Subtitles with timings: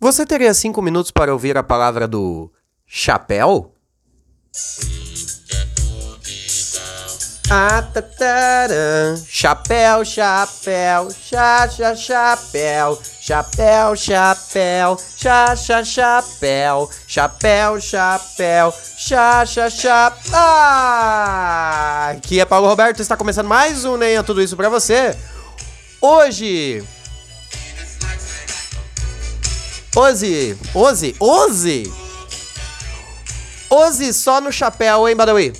[0.00, 2.52] Você teria cinco minutos para ouvir a palavra do
[2.86, 3.74] chapéu?
[7.50, 9.16] Ah, tatarã.
[9.26, 20.32] Chapéu, chapéu, cha, cha, chapéu, chapéu, chapéu, cha, cha, chapéu, chapéu, chapéu, cha, cha, chapéu.
[20.32, 22.10] Ah!
[22.10, 25.16] Aqui é Paulo Roberto, está começando mais um é Tudo Isso pra você.
[26.00, 26.86] Hoje...
[30.00, 31.92] Hoje, hoje, hoje,
[33.68, 35.52] hoje só no chapéu, hein, Badawi?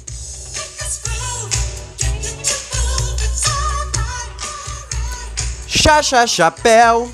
[5.67, 7.11] Chacha chapéu.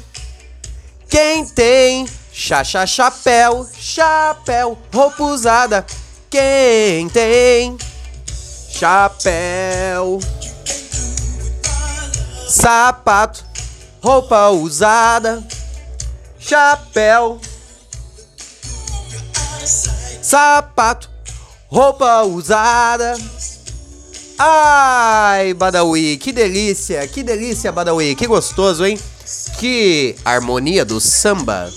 [1.09, 5.87] Quem tem chacha chapéu, chapéu, roupa usada.
[6.29, 7.79] Quem tem
[8.71, 10.21] chapéu,
[12.51, 13.43] sapato,
[14.03, 15.43] roupa usada,
[16.47, 17.41] chapéu,
[20.23, 21.09] sapato,
[21.71, 23.17] roupa usada.
[24.39, 29.01] Ai, Badawi, que delícia, que delícia, Badawi, que gostoso, hein?
[29.59, 31.71] Que harmonia do samba.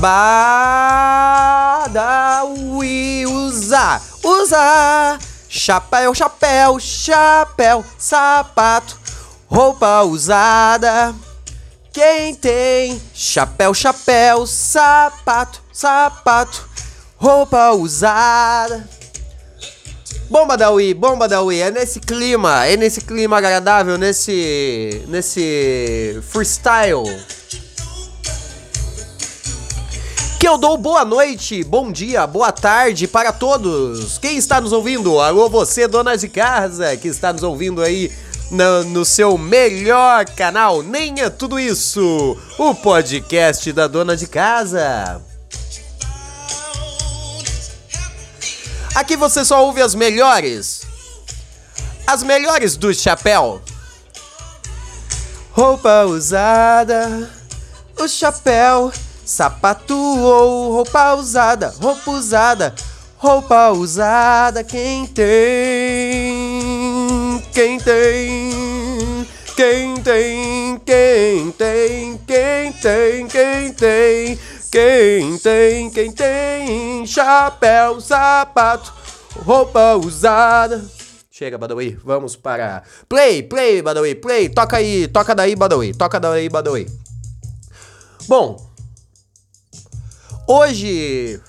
[0.00, 0.74] Badawi,
[3.26, 5.18] usa, usa,
[5.48, 9.03] chapéu, chapéu, chapéu, sapato,
[9.54, 11.14] roupa usada.
[11.92, 16.68] Quem tem chapéu, chapéu, sapato, sapato,
[17.16, 18.88] roupa usada.
[20.28, 27.04] Bom, Badawi, bom, Badawi, é nesse clima, é nesse clima agradável, nesse, nesse freestyle.
[30.40, 34.18] Que eu dou boa noite, bom dia, boa tarde para todos.
[34.18, 35.20] Quem está nos ouvindo?
[35.20, 38.10] Alô, você, dona de casa, que está nos ouvindo aí
[38.54, 45.20] no, no, seu melhor canal, nem é tudo isso, o podcast da dona de casa.
[48.94, 50.82] Aqui você só ouve as melhores,
[52.06, 53.60] as melhores do chapéu.
[55.50, 57.30] Roupa usada,
[57.98, 58.92] o chapéu,
[59.24, 62.74] sapato ou roupa usada, roupa usada,
[63.18, 64.62] roupa usada.
[64.62, 66.43] Quem tem?
[67.54, 69.24] Quem tem?
[69.54, 70.76] Quem tem?
[70.84, 72.18] Quem tem?
[72.26, 73.28] Quem tem?
[73.28, 74.38] Quem tem?
[74.72, 75.90] Quem tem?
[75.90, 77.06] Quem tem?
[77.06, 78.92] Chapéu, sapato,
[79.44, 80.84] roupa usada.
[81.30, 82.82] Chega, Badawi, vamos para.
[83.08, 84.48] Play, play, Badawi, play.
[84.48, 86.88] Toca aí, toca daí, Badawi, toca daí, Badawi.
[88.26, 88.68] Bom,
[90.48, 91.40] hoje,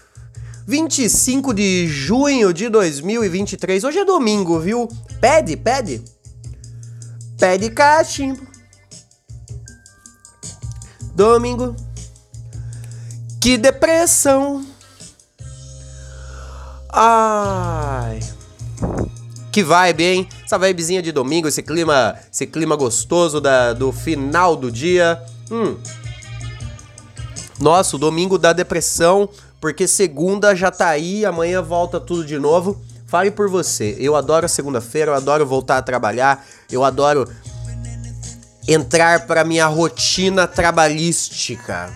[0.68, 4.88] 25 de junho de 2023, hoje é domingo, viu?
[5.22, 6.04] Pede, pede.
[7.38, 8.42] Pede cachimbo.
[11.14, 11.76] Domingo.
[13.40, 14.66] Que depressão.
[16.90, 18.20] Ai.
[19.52, 20.30] Que vibe, hein?
[20.44, 25.22] Essa vibezinha de domingo, esse clima, esse clima gostoso da, do final do dia.
[25.52, 25.78] Hum.
[27.60, 29.30] Nossa, o domingo da depressão,
[29.66, 32.80] porque segunda já tá aí, amanhã volta tudo de novo.
[33.08, 33.96] Fale por você.
[33.98, 37.28] Eu adoro segunda-feira, eu adoro voltar a trabalhar, eu adoro
[38.68, 41.92] entrar para minha rotina trabalhística.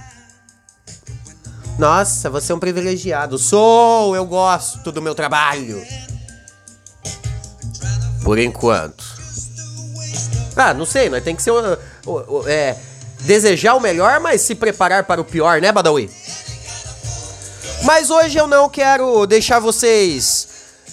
[1.78, 3.38] Nossa, você é um privilegiado.
[3.38, 5.80] Sou, eu gosto do meu trabalho.
[8.24, 9.04] Por enquanto.
[10.56, 11.54] Ah, não sei, nós tem que ser.
[12.48, 12.76] É,
[13.20, 16.10] desejar o melhor, mas se preparar para o pior, né, Badawi?
[17.84, 20.48] Mas hoje eu não quero deixar vocês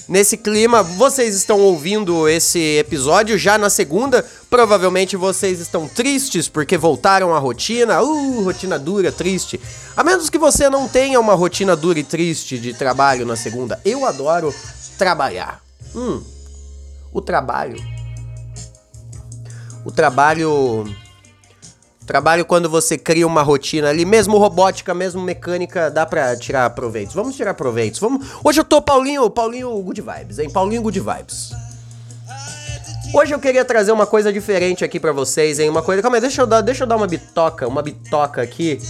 [0.09, 0.83] nesse clima.
[0.83, 4.25] Vocês estão ouvindo esse episódio já na segunda.
[4.49, 8.01] Provavelmente vocês estão tristes porque voltaram à rotina.
[8.03, 9.61] Uh, rotina dura, triste.
[9.97, 13.81] A menos que você não tenha uma rotina dura e triste de trabalho na segunda.
[13.85, 14.55] Eu adoro
[14.97, 15.61] trabalhar.
[15.95, 16.23] Hum,
[17.13, 17.77] o trabalho.
[19.85, 20.85] O trabalho.
[22.07, 27.15] Trabalho quando você cria uma rotina ali, mesmo robótica, mesmo mecânica, dá pra tirar proveitos.
[27.15, 27.99] Vamos tirar proveitos.
[27.99, 28.25] Vamos...
[28.45, 30.49] Hoje eu tô Paulinho, Paulinho Good Vibes, hein?
[30.49, 31.51] Paulinho Good Vibes.
[33.13, 35.69] Hoje eu queria trazer uma coisa diferente aqui pra vocês, hein?
[35.69, 36.01] Uma coisa.
[36.01, 38.81] Calma aí, deixa eu dar, deixa eu dar uma bitoca, uma bitoca aqui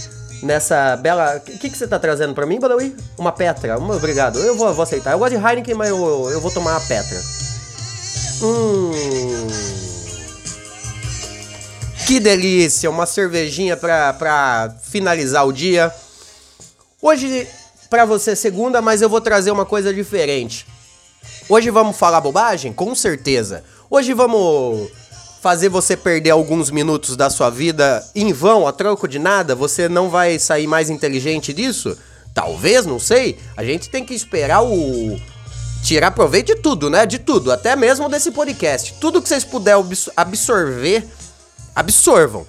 [0.43, 1.37] nessa bela.
[1.37, 2.95] O que, que você tá trazendo pra mim, Badawi?
[3.17, 3.79] Uma Petra.
[3.79, 4.37] Uma, obrigado.
[4.39, 5.13] Eu vou, vou aceitar.
[5.13, 7.19] Eu gosto de Heineken, mas eu, eu vou tomar a Petra.
[8.43, 9.86] Hum.
[12.07, 12.89] Que delícia!
[12.89, 15.93] Uma cervejinha pra, pra finalizar o dia.
[17.01, 17.45] Hoje,
[17.89, 20.65] pra você, segunda, mas eu vou trazer uma coisa diferente.
[21.49, 22.71] Hoje vamos falar bobagem?
[22.71, 23.61] Com certeza.
[23.89, 24.89] Hoje vamos
[25.41, 29.53] fazer você perder alguns minutos da sua vida em vão, a troco de nada?
[29.53, 31.97] Você não vai sair mais inteligente disso?
[32.33, 33.37] Talvez, não sei.
[33.57, 35.19] A gente tem que esperar o.
[35.83, 37.05] Tirar proveito de tudo, né?
[37.05, 38.93] De tudo, até mesmo desse podcast.
[38.93, 39.83] Tudo que vocês puderem
[40.15, 41.05] absorver,
[41.77, 42.45] absorvam.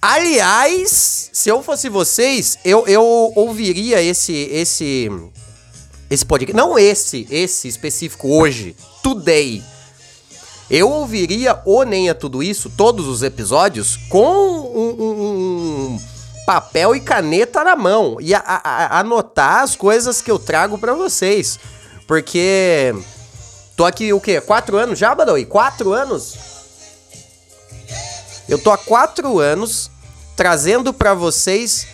[0.00, 3.02] Aliás, se eu fosse vocês, eu, eu
[3.34, 5.10] ouviria esse esse
[6.10, 9.62] esse podcast, não esse, esse específico hoje, today.
[10.70, 16.00] Eu ouviria o Nem é Tudo Isso, todos os episódios, com um, um, um
[16.46, 20.76] papel e caneta na mão e a, a, a anotar as coisas que eu trago
[20.78, 21.58] para vocês.
[22.06, 22.94] Porque
[23.76, 24.40] tô aqui o quê?
[24.42, 25.46] Quatro anos já, Badawi?
[25.46, 26.57] Quatro anos?
[28.48, 29.90] Eu tô há quatro anos
[30.34, 31.86] trazendo para vocês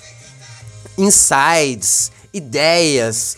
[0.97, 3.37] insights, ideias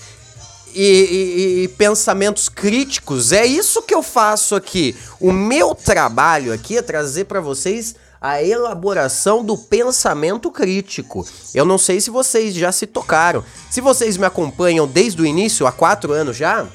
[0.75, 3.33] e, e, e, pensamentos críticos.
[3.33, 4.95] É isso que eu faço aqui.
[5.19, 11.27] O meu trabalho aqui é trazer para vocês a elaboração do pensamento crítico.
[11.55, 13.43] Eu não sei se vocês já se tocaram.
[13.71, 16.67] Se vocês me acompanham desde o início, há quatro anos já,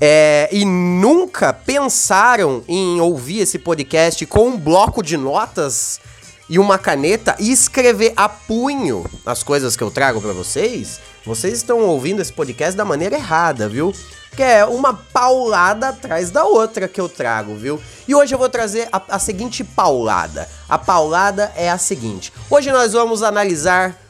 [0.00, 6.00] é, e nunca pensaram em ouvir esse podcast com um bloco de notas
[6.48, 11.54] e uma caneta e escrever a punho as coisas que eu trago para vocês, vocês
[11.54, 13.94] estão ouvindo esse podcast da maneira errada, viu?
[14.36, 17.80] Que é uma paulada atrás da outra que eu trago, viu?
[18.08, 20.48] E hoje eu vou trazer a, a seguinte paulada.
[20.68, 22.32] A paulada é a seguinte.
[22.50, 24.01] Hoje nós vamos analisar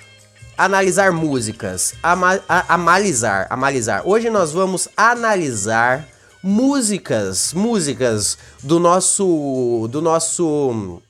[0.64, 4.02] analisar músicas, ama, a, amalizar, amalizar.
[4.06, 6.06] Hoje nós vamos analisar
[6.40, 11.02] músicas, músicas do nosso do nosso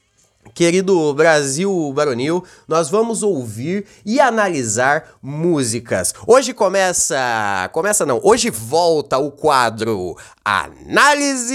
[0.54, 6.14] querido Brasil Baronil, nós vamos ouvir e analisar músicas.
[6.26, 11.54] Hoje começa, começa não, hoje volta o quadro Análise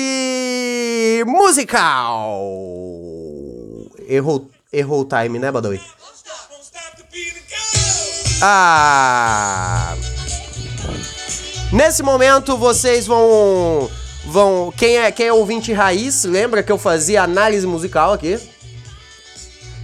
[1.26, 2.44] Musical.
[4.08, 5.82] Errou, errou o time, né, Badawi?
[8.42, 9.96] Ah!
[11.72, 13.90] Nesse momento vocês vão
[14.26, 18.40] vão quem é quem é ouvinte raiz, lembra que eu fazia análise musical aqui?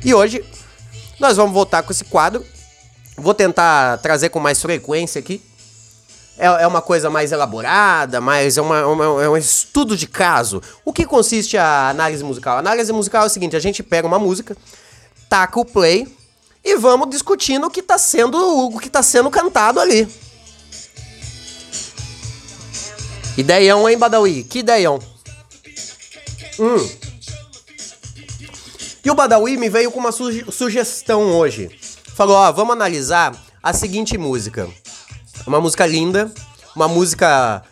[0.06, 0.46] E hoje
[1.20, 2.46] nós vamos voltar com esse quadro.
[3.18, 5.42] Vou tentar trazer com mais frequência aqui.
[6.38, 10.62] É, é uma coisa mais elaborada, mas é, uma, uma, é um estudo de caso.
[10.84, 12.58] O que consiste a análise musical?
[12.58, 14.56] A análise musical é o seguinte: a gente pega uma música,
[15.30, 16.08] taca o play
[16.64, 18.38] e vamos discutindo o que está sendo
[18.68, 20.08] o que tá sendo cantado ali.
[23.36, 24.44] Ideião, hein, Badawi?
[24.44, 25.00] Que ideião?
[26.60, 26.90] Hum.
[29.04, 31.70] E o Badawi me veio com uma suge sugestão hoje.
[32.16, 34.70] Falou: ó, vamos analisar a seguinte música.
[35.46, 36.32] Uma música linda,
[36.76, 37.64] uma música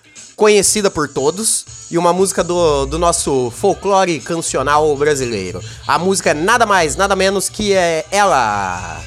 [0.41, 5.63] conhecida por todos e uma música do, do nosso folclore cancional brasileiro.
[5.85, 8.99] A música é nada mais, nada menos que é ela.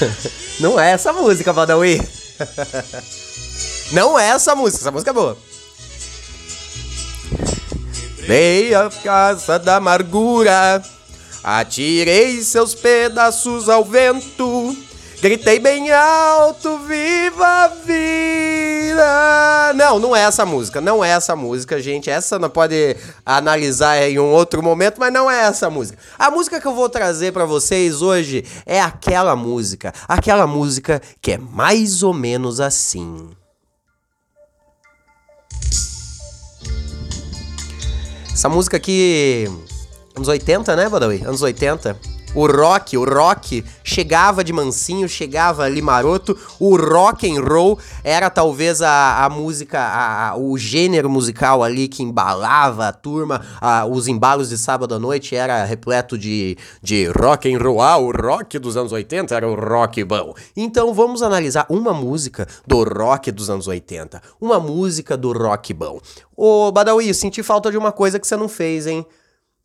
[0.58, 2.00] Não é essa música, Badawi.
[3.92, 5.36] Não é essa música, essa música é boa.
[8.26, 10.82] Dei a casa da amargura,
[11.44, 14.74] atirei seus pedaços ao vento
[15.20, 19.74] Gritei bem alto, viva a vida!
[19.74, 22.08] Não, não é essa música, não é essa música, gente.
[22.08, 25.98] Essa não pode analisar em um outro momento, mas não é essa música.
[26.18, 31.32] A música que eu vou trazer para vocês hoje é aquela música, aquela música que
[31.32, 33.28] é mais ou menos assim.
[38.32, 39.44] Essa música aqui,
[40.16, 41.22] anos 80, né, Badawi?
[41.26, 46.38] Anos 80 o rock, o rock chegava de mansinho, chegava ali maroto.
[46.60, 51.88] O rock and roll era talvez a, a música, a, a, o gênero musical ali
[51.88, 53.40] que embalava a turma.
[53.90, 57.82] Os embalos de sábado à noite era repleto de, de rock and roll.
[57.82, 60.32] Ah, o rock dos anos 80 era o rock bom.
[60.56, 64.22] Então vamos analisar uma música do rock dos anos 80.
[64.40, 66.00] Uma música do rock bom.
[66.36, 69.04] Ô, Badawi, senti falta de uma coisa que você não fez, hein?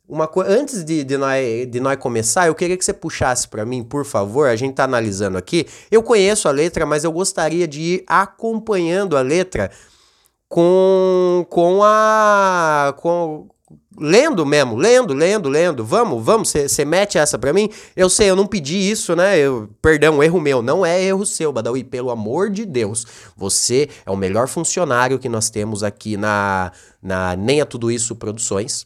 [0.08, 3.66] Uma coisa, antes de, de, nós, de nós começar, eu queria que você puxasse para
[3.66, 4.48] mim, por favor.
[4.48, 5.66] A gente tá analisando aqui.
[5.90, 9.72] Eu conheço a letra, mas eu gostaria de ir acompanhando a letra
[10.48, 13.48] com com a com
[13.98, 15.84] lendo mesmo, lendo, lendo, lendo.
[15.84, 17.70] Vamos, vamos, você mete essa pra mim?
[17.96, 19.38] Eu sei, eu não pedi isso, né?
[19.40, 23.06] Eu, perdão, erro meu, não é erro seu, Badawi, pelo amor de Deus.
[23.36, 26.72] Você é o melhor funcionário que nós temos aqui na
[27.02, 28.86] na Nem é tudo isso produções.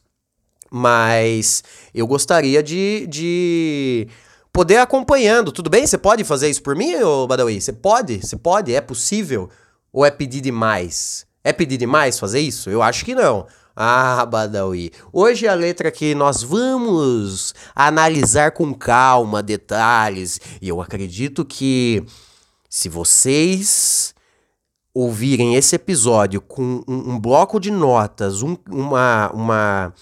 [0.71, 4.07] Mas eu gostaria de, de
[4.51, 5.51] poder acompanhando.
[5.51, 5.85] Tudo bem?
[5.85, 6.93] Você pode fazer isso por mim,
[7.27, 7.59] Badawi?
[7.59, 8.19] Você pode?
[8.21, 8.73] Você pode?
[8.73, 9.49] É possível?
[9.91, 11.25] Ou é pedir demais?
[11.43, 12.69] É pedir demais fazer isso?
[12.69, 13.47] Eu acho que não.
[13.75, 14.91] Ah, Badawi.
[15.13, 20.39] Hoje a letra que nós vamos analisar com calma, detalhes.
[20.61, 22.03] E eu acredito que
[22.69, 24.13] se vocês
[24.93, 29.93] ouvirem esse episódio com um, um bloco de notas, um, uma, uma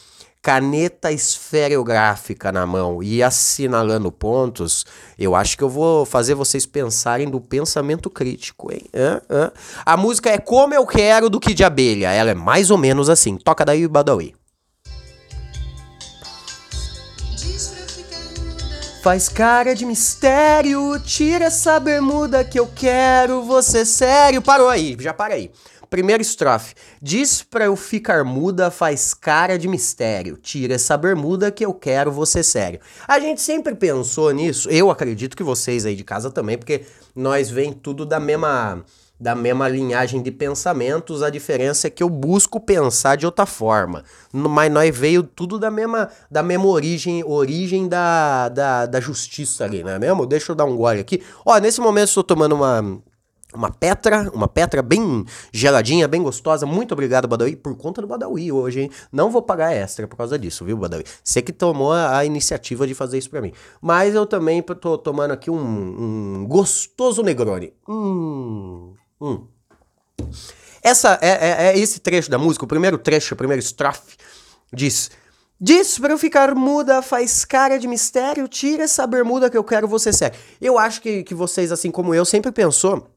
[0.47, 4.85] caneta esferográfica na mão e assinalando pontos,
[5.19, 8.83] eu acho que eu vou fazer vocês pensarem do pensamento crítico, hein?
[8.95, 9.21] Hã?
[9.29, 9.51] Hã?
[9.85, 12.13] A música é Como Eu Quero do Kid Abelha.
[12.13, 13.35] Ela é mais ou menos assim.
[13.35, 14.35] Toca daí, Badawi.
[19.03, 24.41] Faz cara de mistério, tira essa bermuda que eu quero você sério.
[24.41, 25.51] Parou aí, já para aí.
[25.89, 26.75] Primeira estrofe.
[27.01, 30.37] Diz pra eu ficar muda, faz cara de mistério.
[30.37, 32.79] Tira essa bermuda que eu quero você sério.
[33.07, 34.69] A gente sempre pensou nisso.
[34.69, 36.83] Eu acredito que vocês aí de casa também, porque
[37.15, 38.83] nós vem tudo da mesma
[39.19, 44.03] da mesma linhagem de pensamentos, a diferença é que eu busco pensar de outra forma.
[44.31, 49.83] Mas nós veio tudo da mesma, da mesma origem, origem da, da, da justiça ali,
[49.83, 50.25] não é mesmo?
[50.25, 51.23] Deixa eu dar um gole aqui.
[51.43, 53.01] Ó, nesse momento estou tomando uma,
[53.57, 56.65] uma Petra, uma Petra bem geladinha, bem gostosa.
[56.65, 58.91] Muito obrigado, Badawi, por conta do Badawi hoje, hein?
[59.11, 61.03] Não vou pagar extra por causa disso, viu, Badawi?
[61.23, 63.51] Você que tomou a, iniciativa de fazer isso pra mim.
[63.81, 67.73] Mas eu também tô tomando aqui um, um gostoso Negroni.
[67.87, 69.47] Hum, hum.
[70.83, 74.15] Essa é, é, é esse trecho da música, o primeiro trecho, a primeira estrofe,
[74.71, 75.09] diz...
[75.59, 79.87] Diz pra eu ficar muda, faz cara de mistério, tira essa bermuda que eu quero
[79.87, 80.37] você sério.
[80.61, 83.09] Eu acho que, que vocês, assim como eu, sempre pensou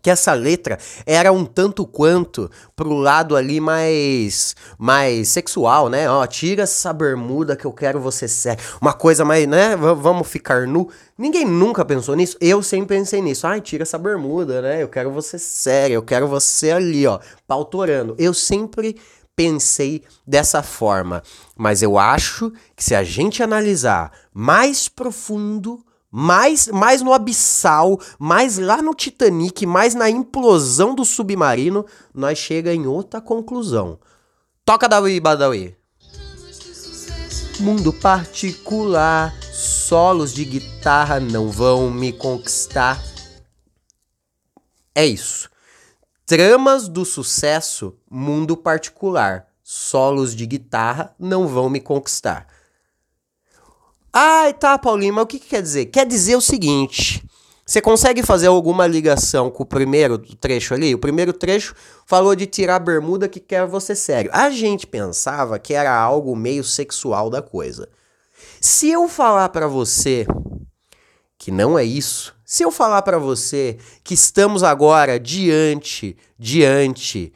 [0.00, 6.08] que essa letra era um tanto quanto pro lado ali mais mais sexual, né?
[6.08, 8.58] Ó, tira essa bermuda que eu quero você ser.
[8.80, 9.76] Uma coisa mais, né?
[9.76, 10.88] V vamos ficar nu.
[11.18, 12.36] Ninguém nunca pensou nisso.
[12.40, 13.46] Eu sempre pensei nisso.
[13.46, 14.82] Ai, tira essa bermuda, né?
[14.82, 18.14] Eu quero você sério, eu quero você ali, ó, pautorando.
[18.18, 18.96] Eu sempre
[19.34, 21.22] pensei dessa forma,
[21.56, 25.82] mas eu acho que se a gente analisar mais profundo,
[26.14, 32.74] mais, mais no abissal, mais lá no Titanic, mais na implosão do submarino, nós chega
[32.74, 33.98] em outra conclusão.
[34.62, 35.74] Toca Dawi Badawi.
[37.60, 43.02] Mundo particular, solos de guitarra não vão me conquistar.
[44.94, 45.48] É isso.
[46.26, 52.46] Tramas do sucesso, mundo particular, solos de guitarra não vão me conquistar.
[54.14, 55.86] Ai, tá, Paulinho, mas o que, que quer dizer?
[55.86, 57.24] Quer dizer o seguinte.
[57.64, 60.94] Você consegue fazer alguma ligação com o primeiro trecho ali?
[60.94, 64.30] O primeiro trecho falou de tirar a bermuda que quer você sério.
[64.34, 67.88] A gente pensava que era algo meio sexual da coisa.
[68.60, 70.26] Se eu falar para você
[71.38, 77.32] que não é isso, se eu falar para você que estamos agora diante, diante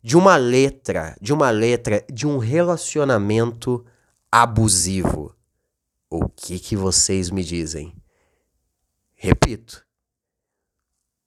[0.00, 3.84] de uma letra, de uma letra de um relacionamento
[4.30, 5.34] abusivo
[6.10, 7.94] o que, que vocês me dizem?
[9.14, 9.84] Repito.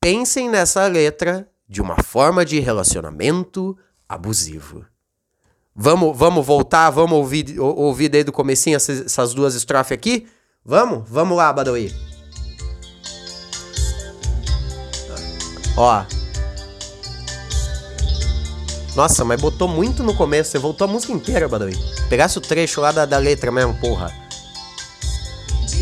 [0.02, 4.86] Pensem nessa letra de uma forma de relacionamento abusivo.
[5.74, 10.28] Vamos, vamos voltar, vamos ouvir, ouvir desde o comecinho essas, duas estrofes aqui?
[10.64, 11.10] Vamos?
[11.10, 11.92] Vamos lá, Badawi.
[15.78, 16.06] Ó.
[18.96, 20.52] Nossa, mas botou muito no começo.
[20.52, 21.74] Você voltou a música inteira, Badawi.
[22.10, 24.23] Pegasse o trecho lá da, da letra mesmo, porra.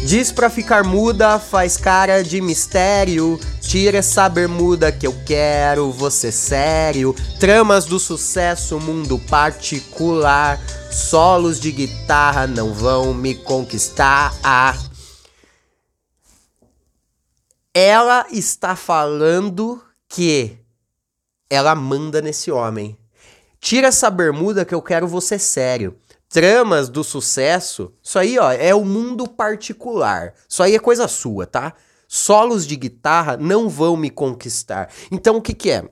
[0.05, 3.39] Diz pra ficar muda, faz cara de mistério.
[3.61, 7.15] Tira essa bermuda que eu quero, você sério.
[7.39, 10.59] Tramas do sucesso, mundo particular.
[10.91, 14.33] Solos de guitarra não vão me conquistar.
[17.73, 20.57] Ela está falando que
[21.49, 22.97] ela manda nesse homem.
[23.59, 25.95] Tira essa bermuda que eu quero você sério
[26.31, 30.33] tramas do sucesso, isso aí, ó, é o mundo particular.
[30.47, 31.73] Isso aí é coisa sua, tá?
[32.07, 34.89] Solos de guitarra não vão me conquistar.
[35.11, 35.83] Então o que que é?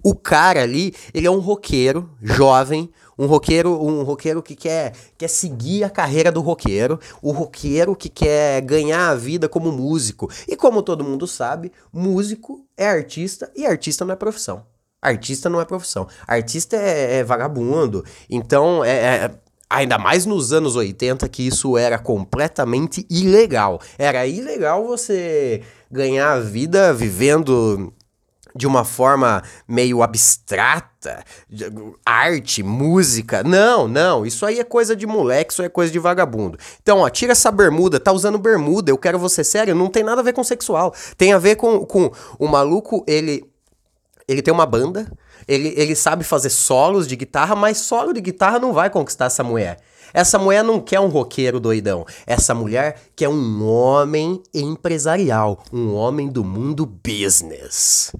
[0.00, 2.88] O cara ali, ele é um roqueiro jovem,
[3.18, 8.08] um roqueiro, um roqueiro que quer, quer seguir a carreira do roqueiro, o roqueiro que
[8.08, 10.30] quer ganhar a vida como músico.
[10.46, 14.64] E como todo mundo sabe, músico é artista e artista não é profissão.
[15.00, 16.06] Artista não é profissão.
[16.26, 18.04] Artista é, é vagabundo.
[18.30, 23.80] Então, é, é Ainda mais nos anos 80 que isso era completamente ilegal.
[23.98, 27.92] Era ilegal você ganhar a vida vivendo
[28.56, 31.24] de uma forma meio abstrata,
[32.06, 33.42] arte, música.
[33.42, 36.56] Não, não, isso aí é coisa de moleque, isso aí é coisa de vagabundo.
[36.80, 40.20] Então, ó, tira essa bermuda, tá usando bermuda, eu quero você sério, não tem nada
[40.20, 40.94] a ver com sexual.
[41.16, 43.44] Tem a ver com, com o maluco, ele
[44.28, 45.10] Ele tem uma banda,
[45.46, 49.44] ele, ele sabe fazer solos de guitarra, mas solo de guitarra não vai conquistar essa
[49.44, 49.78] mulher.
[50.12, 52.06] Essa mulher não quer um roqueiro doidão.
[52.24, 58.12] Essa mulher quer um homem empresarial, um homem do mundo business.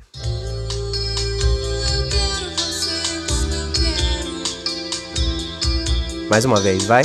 [6.28, 7.04] Mais uma vez, vai.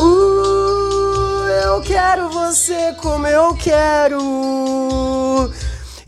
[0.00, 4.18] Uh, eu quero você como eu quero.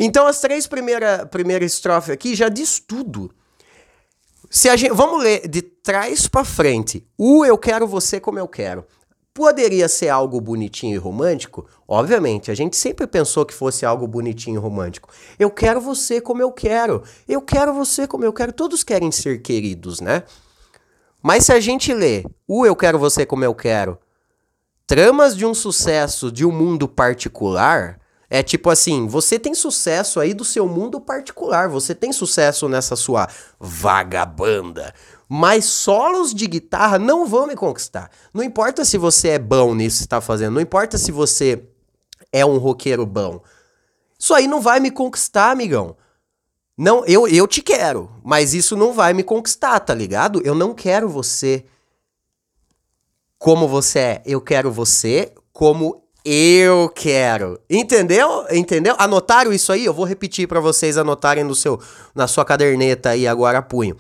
[0.02, 3.30] Então as três primeiras primeira estrofes aqui já diz tudo.
[4.50, 7.06] Se a gente, vamos ler de trás para frente.
[7.18, 8.84] O eu quero você como eu quero.
[9.34, 11.68] Poderia ser algo bonitinho e romântico?
[11.86, 15.08] Obviamente, a gente sempre pensou que fosse algo bonitinho e romântico.
[15.38, 17.02] Eu quero você como eu quero.
[17.28, 18.52] Eu quero você como eu quero.
[18.52, 20.24] Todos querem ser queridos, né?
[21.22, 23.98] Mas se a gente lê o Eu Quero Você Como Eu Quero,
[24.86, 28.00] tramas de um sucesso de um mundo particular,
[28.32, 32.94] é tipo assim, você tem sucesso aí do seu mundo particular, você tem sucesso nessa
[32.94, 34.94] sua vagabanda,
[35.28, 38.08] mas solos de guitarra não vão me conquistar.
[38.32, 41.64] Não importa se você é bom nisso que está fazendo, não importa se você
[42.32, 43.42] é um roqueiro bom.
[44.16, 45.96] Isso aí não vai me conquistar, amigão.
[46.78, 50.40] Não, eu, eu te quero, mas isso não vai me conquistar, tá ligado?
[50.44, 51.64] Eu não quero você
[53.38, 54.22] como você é.
[54.24, 57.60] Eu quero você como eu quero.
[57.68, 58.46] Entendeu?
[58.50, 58.94] Entendeu?
[58.98, 59.84] Anotaram isso aí?
[59.84, 61.80] Eu vou repetir para vocês anotarem no seu
[62.14, 63.96] na sua caderneta aí agora punho.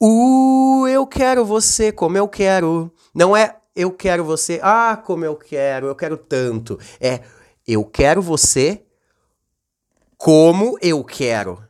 [0.00, 2.92] Uh, eu quero você como eu quero.
[3.14, 6.78] Não é eu quero você, ah, como eu quero, eu quero tanto.
[7.00, 7.20] É
[7.66, 8.82] eu quero você
[10.18, 11.62] como eu quero.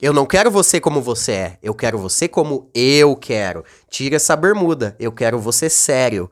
[0.00, 3.64] Eu não quero você como você é, eu quero você como eu quero.
[3.88, 6.30] Tira essa bermuda, eu quero você sério.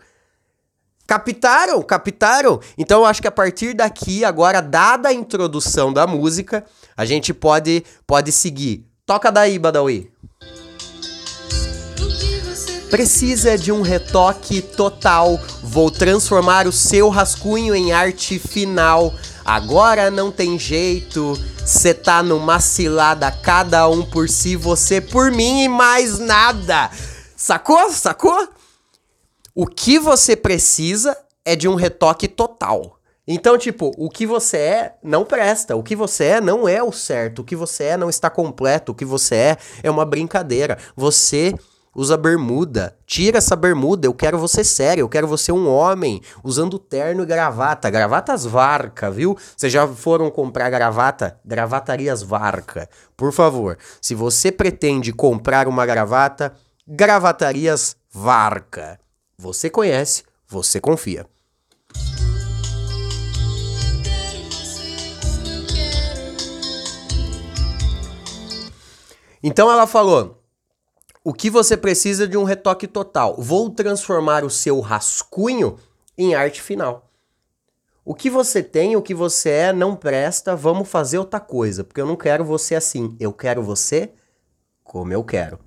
[1.11, 1.83] Captaram?
[1.83, 2.61] Captaram?
[2.79, 6.65] Então eu acho que a partir daqui, agora dada a introdução da música,
[6.97, 8.87] a gente pode pode seguir.
[9.05, 10.09] Toca daí, Badawi.
[12.89, 15.37] Precisa de um retoque total.
[15.65, 19.13] Vou transformar o seu rascunho em arte final.
[19.45, 25.65] Agora não tem jeito, cê tá numa cilada, cada um por si, você por mim
[25.65, 26.89] e mais nada.
[27.35, 27.91] Sacou?
[27.91, 28.60] Sacou?
[29.61, 32.97] O que você precisa é de um retoque total.
[33.29, 36.91] Então, tipo, o que você é não presta, o que você é não é o
[36.91, 40.79] certo, o que você é não está completo, o que você é é uma brincadeira.
[40.97, 41.55] Você
[41.95, 42.97] usa bermuda.
[43.05, 47.27] Tira essa bermuda, eu quero você sério, eu quero você um homem, usando terno e
[47.27, 47.91] gravata.
[47.91, 49.37] Gravatas Varca, viu?
[49.55, 51.39] Vocês já foram comprar gravata?
[51.45, 52.89] Gravatarias Varca.
[53.15, 56.55] Por favor, se você pretende comprar uma gravata,
[56.89, 58.99] Gravatarias Varca.
[59.41, 61.27] Você conhece, você confia.
[69.43, 70.45] Então ela falou:
[71.25, 73.35] o que você precisa de um retoque total?
[73.39, 75.79] Vou transformar o seu rascunho
[76.19, 77.11] em arte final.
[78.05, 82.03] O que você tem, o que você é, não presta, vamos fazer outra coisa, porque
[82.03, 84.13] eu não quero você assim, eu quero você
[84.85, 85.59] como eu quero.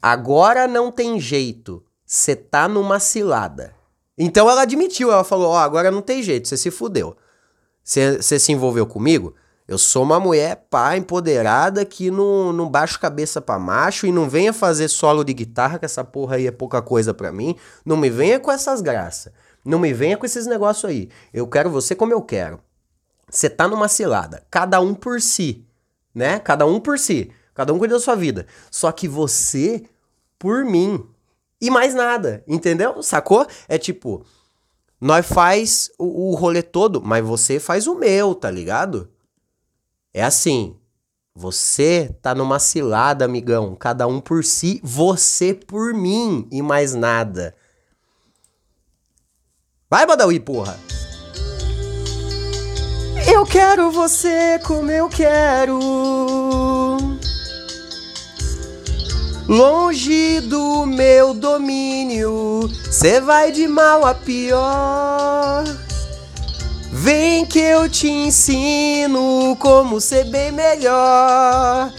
[0.00, 3.74] Agora não tem jeito, você tá numa cilada.
[4.16, 7.14] Então ela admitiu, ela falou: Ó, oh, agora não tem jeito, você se fudeu.
[7.84, 9.34] Você se envolveu comigo?
[9.66, 14.28] Eu sou uma mulher pá, empoderada que não, não baixo cabeça pra macho e não
[14.28, 17.54] venha fazer solo de guitarra, que essa porra aí é pouca coisa pra mim.
[17.84, 19.30] Não me venha com essas graças.
[19.62, 21.10] Não me venha com esses negócios aí.
[21.32, 22.60] Eu quero você como eu quero.
[23.30, 24.42] Você tá numa cilada.
[24.50, 25.66] Cada um por si.
[26.14, 26.38] Né?
[26.38, 27.30] Cada um por si.
[27.54, 28.46] Cada um cuida da sua vida.
[28.70, 29.84] Só que você
[30.38, 31.06] por mim.
[31.60, 32.44] E mais nada.
[32.46, 33.02] Entendeu?
[33.02, 33.46] Sacou?
[33.68, 34.24] É tipo.
[35.00, 39.08] Nós faz o, o rolê todo, mas você faz o meu, tá ligado?
[40.12, 40.76] É assim.
[41.34, 43.76] Você tá numa cilada, amigão.
[43.76, 47.54] Cada um por si, você por mim e mais nada.
[49.88, 50.76] Vai, Badawi, porra!
[53.26, 55.78] Eu quero você como eu quero.
[59.48, 65.64] Longe do meu domínio, cê vai de mal a pior.
[66.92, 71.90] Vem que eu te ensino como ser bem melhor.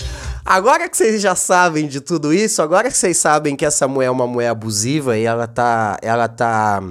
[0.45, 4.07] Agora que vocês já sabem de tudo isso, agora que vocês sabem que essa mulher
[4.07, 6.83] é uma mulher abusiva e ela tá, ela tá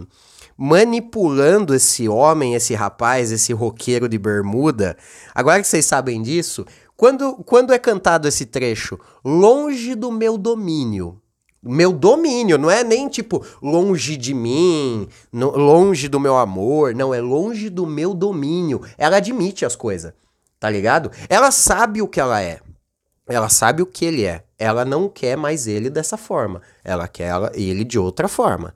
[0.59, 4.97] manipulando esse homem, esse rapaz, esse roqueiro de bermuda,
[5.33, 6.67] agora que vocês sabem disso,
[6.97, 11.23] quando, quando é cantado esse trecho, longe do meu domínio,
[11.63, 17.15] meu domínio, não é nem tipo longe de mim, no, longe do meu amor, não,
[17.15, 18.81] é longe do meu domínio.
[18.97, 20.13] Ela admite as coisas.
[20.59, 21.11] Tá ligado?
[21.29, 22.61] Ela sabe o que ela é.
[23.29, 24.45] Ela sabe o que ele é.
[24.59, 26.63] Ela não quer mais ele dessa forma.
[26.83, 28.75] Ela quer ela, ele de outra forma.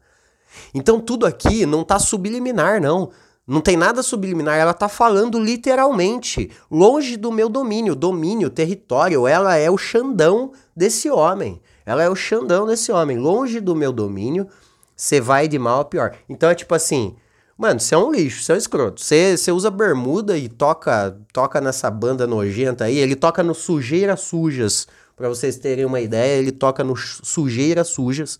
[0.74, 3.10] Então tudo aqui não tá subliminar, não.
[3.46, 9.26] Não tem nada subliminar, ela tá falando literalmente, longe do meu domínio, domínio, território.
[9.26, 11.60] Ela é o Xandão desse homem.
[11.84, 14.46] Ela é o Xandão desse homem, longe do meu domínio.
[14.94, 16.14] Você vai de mal a pior.
[16.28, 17.16] Então é tipo assim,
[17.62, 19.00] Mano, você é um lixo, você é um escroto.
[19.00, 22.98] Você, você usa bermuda e toca toca nessa banda nojenta aí.
[22.98, 24.88] Ele toca no Sujeiras Sujas.
[25.14, 28.38] Pra vocês terem uma ideia, ele toca no Sujeiras Sujas.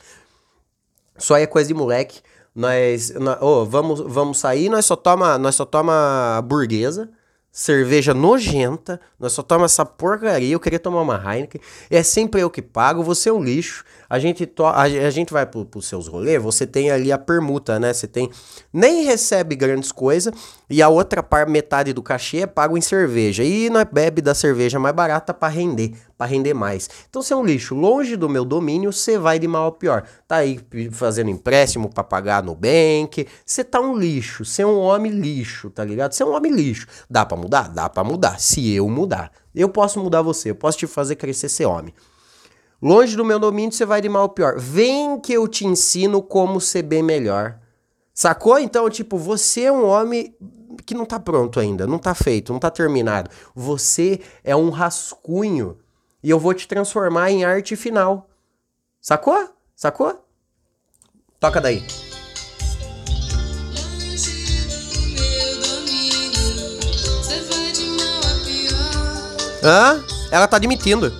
[1.22, 2.20] Só é coisa de moleque.
[2.54, 7.08] Nós, nós oh, vamos, vamos sair, nós só toma, nós só toma burguesa
[7.52, 12.48] cerveja nojenta, nós só toma essa porcaria, eu queria tomar uma Heineken, é sempre eu
[12.48, 15.86] que pago, você é um lixo, a gente, to a, a gente vai pro, pros
[15.86, 18.30] seus rolês, você tem ali a permuta, né, você tem,
[18.72, 20.32] nem recebe grandes coisas,
[20.70, 24.34] e a outra par, metade do cachê é pago em cerveja, e nós bebe da
[24.34, 26.88] cerveja mais barata para render, para render mais.
[27.10, 30.04] Então você é um lixo, longe do meu domínio, você vai de mal a pior.
[30.28, 30.60] Tá aí
[30.92, 35.68] fazendo empréstimo para pagar no bank, você tá um lixo, você é um homem lixo,
[35.68, 36.12] tá ligado?
[36.12, 36.86] Você é um homem lixo.
[37.10, 37.68] Dá para mudar?
[37.68, 39.32] Dá para mudar, se eu mudar.
[39.52, 41.92] Eu posso mudar você, eu posso te fazer crescer ser homem.
[42.80, 44.58] Longe do meu domínio, você vai de mal a pior.
[44.58, 47.58] Vem que eu te ensino como ser bem melhor.
[48.14, 48.60] Sacou?
[48.60, 50.34] Então, tipo, você é um homem
[50.84, 53.30] que não tá pronto ainda, não tá feito, não tá terminado.
[53.54, 55.76] Você é um rascunho
[56.22, 58.28] e eu vou te transformar em arte final.
[59.00, 59.50] Sacou?
[59.74, 60.24] Sacou?
[61.40, 61.84] Toca daí.
[69.64, 70.02] Hã?
[70.30, 71.12] Ela tá admitindo.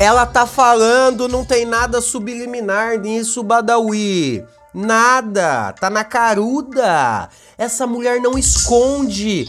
[0.00, 4.44] Ela tá falando, não tem nada subliminar nisso, Badawi.
[4.74, 5.72] Nada.
[5.74, 7.28] Tá na caruda.
[7.56, 9.48] Essa mulher não esconde.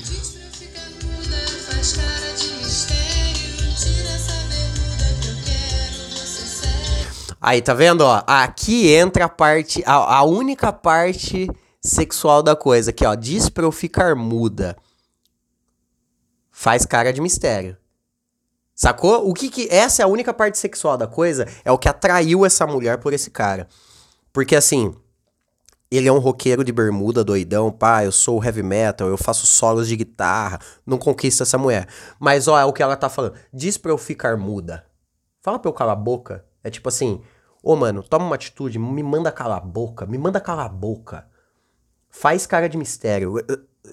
[7.45, 8.23] Aí, tá vendo, ó?
[8.25, 11.49] Aqui entra a parte, a, a única parte
[11.81, 14.77] sexual da coisa, que ó, diz pra eu ficar muda.
[16.49, 17.75] Faz cara de mistério.
[18.73, 19.29] Sacou?
[19.29, 22.45] O que que essa é a única parte sexual da coisa, é o que atraiu
[22.45, 23.67] essa mulher por esse cara.
[24.31, 24.95] Porque assim,
[25.91, 29.89] ele é um roqueiro de bermuda, doidão, pá, eu sou heavy metal, eu faço solos
[29.89, 31.89] de guitarra, não conquista essa mulher.
[32.17, 33.35] Mas ó, é o que ela tá falando.
[33.53, 34.85] Diz pra eu ficar muda.
[35.41, 36.45] Fala pra eu calar a boca.
[36.63, 37.21] É tipo assim,
[37.63, 41.25] Ô, mano, toma uma atitude, me manda calar a boca, me manda calar a boca.
[42.09, 43.35] Faz cara de mistério.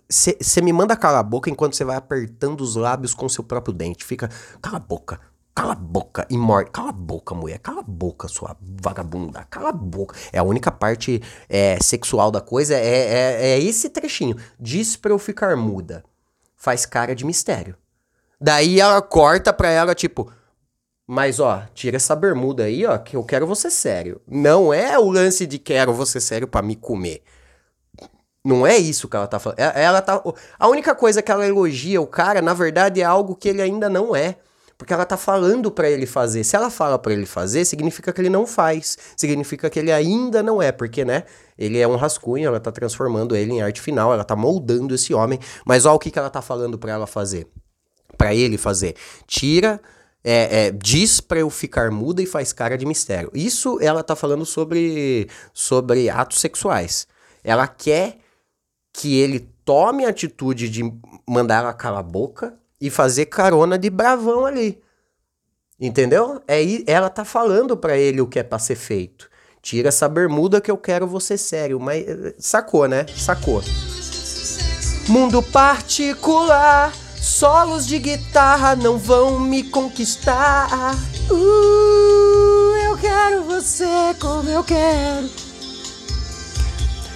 [0.09, 3.73] Você me manda calar a boca enquanto você vai apertando os lábios com seu próprio
[3.73, 4.05] dente.
[4.05, 4.29] Fica,
[4.61, 5.21] cala a boca,
[5.55, 6.65] cala a boca e morre.
[6.65, 10.17] Cala a boca, mulher, cala a boca, sua vagabunda, cala a boca.
[10.33, 14.37] É a única parte é, sexual da coisa, é, é, é esse trechinho.
[14.59, 16.05] Diz pra eu ficar muda.
[16.57, 17.77] Faz cara de mistério.
[18.41, 20.33] Daí ela corta pra ela, tipo,
[21.13, 24.21] mas, ó, tira essa bermuda aí, ó, que eu quero você sério.
[24.29, 27.25] Não é o lance de quero você sério para me comer.
[28.45, 29.59] Não é isso que ela tá falando.
[29.59, 30.23] É, ela tá.
[30.57, 33.91] A única coisa que ela elogia o cara, na verdade, é algo que ele ainda
[33.91, 34.37] não é.
[34.79, 36.45] Porque ela tá falando para ele fazer.
[36.45, 38.97] Se ela fala para ele fazer, significa que ele não faz.
[39.17, 41.25] Significa que ele ainda não é, porque, né?
[41.59, 45.13] Ele é um rascunho, ela tá transformando ele em arte final, ela tá moldando esse
[45.13, 45.41] homem.
[45.67, 47.49] Mas ó o que, que ela tá falando para ela fazer.
[48.17, 48.95] para ele fazer.
[49.27, 49.81] Tira
[50.23, 53.31] é, é, diz para eu ficar muda e faz cara de mistério.
[53.35, 57.07] Isso ela tá falando sobre, sobre atos sexuais.
[57.43, 58.19] Ela quer
[58.93, 60.83] que ele tome a atitude de
[61.29, 64.81] mandar ela calar a boca e fazer carona de bravão ali.
[65.79, 66.43] Entendeu?
[66.47, 69.31] É, ela tá falando para ele o que é pra ser feito.
[69.63, 71.81] Tira essa bermuda que eu quero você sério.
[71.81, 72.05] Mas
[72.39, 73.07] sacou, né?
[73.17, 73.63] Sacou.
[75.09, 76.93] Mundo particular
[77.31, 80.69] Solos de guitarra não vão me conquistar.
[81.31, 83.87] Uh, eu quero você
[84.19, 85.31] como eu quero.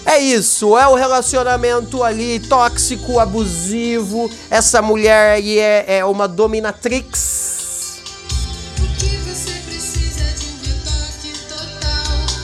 [0.06, 4.30] É isso, é o relacionamento ali tóxico, abusivo.
[4.48, 7.98] Essa mulher aí é, é uma dominatrix.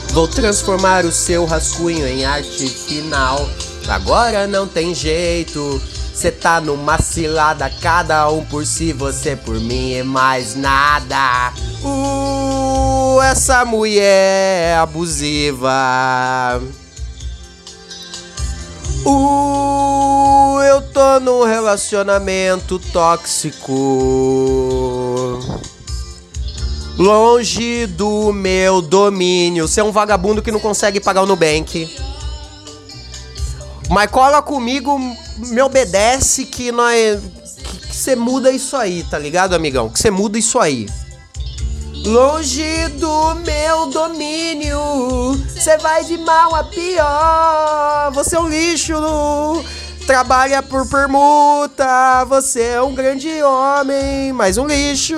[0.09, 3.49] Vou transformar o seu rascunho em arte final.
[3.87, 5.81] Agora não tem jeito.
[6.21, 11.51] Cê tá numa cilada, cada um por si, você por mim e mais nada.
[11.83, 16.61] Uh, essa mulher é abusiva.
[19.03, 23.73] Uh, eu tô num relacionamento tóxico.
[26.99, 29.67] Longe do meu domínio.
[29.67, 32.10] Você é um vagabundo que não consegue pagar o Nubank
[33.91, 34.97] Mas cola comigo,
[35.37, 37.19] me obedece que nós.
[37.89, 39.89] Que você muda isso aí, tá ligado, amigão?
[39.89, 40.87] Que você muda isso aí.
[42.05, 44.79] Longe do meu domínio,
[45.45, 48.11] você vai de mal a pior.
[48.13, 48.93] Você é um lixo,
[50.07, 52.23] trabalha por permuta.
[52.29, 55.15] Você é um grande homem, mais um lixo.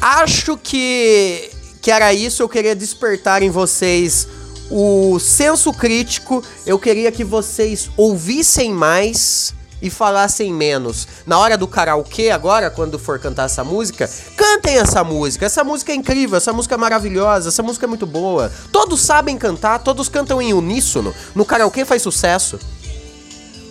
[0.00, 1.51] Acho que
[1.82, 2.42] que era isso.
[2.42, 4.28] Eu queria despertar em vocês
[4.70, 6.42] o senso crítico.
[6.64, 11.08] Eu queria que vocês ouvissem mais e falassem menos.
[11.26, 15.44] Na hora do karaokê, agora, quando for cantar essa música, cantem essa música.
[15.44, 18.50] Essa música é incrível, essa música é maravilhosa, essa música é muito boa.
[18.70, 21.12] Todos sabem cantar, todos cantam em uníssono.
[21.34, 22.60] No karaokê faz sucesso.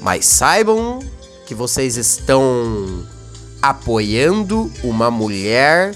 [0.02, 1.00] Mas saibam
[1.48, 3.06] que vocês estão
[3.62, 5.96] apoiando uma mulher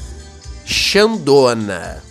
[0.66, 2.05] Xandona.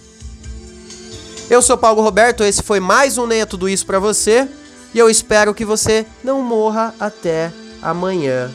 [1.51, 4.49] Eu sou Paulo Roberto, esse foi mais um Nem Tudo Isso pra você.
[4.95, 7.53] E eu espero que você não morra até
[7.83, 8.51] amanhã.